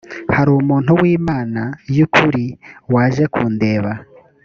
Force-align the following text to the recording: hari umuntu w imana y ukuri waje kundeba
hari 0.35 0.49
umuntu 0.61 0.91
w 1.01 1.03
imana 1.17 1.61
y 1.95 1.99
ukuri 2.05 2.45
waje 2.93 3.23
kundeba 3.33 3.91